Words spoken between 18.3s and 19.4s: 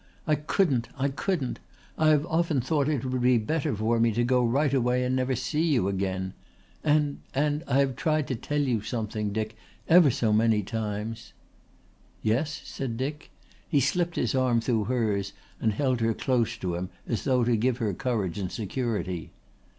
and security.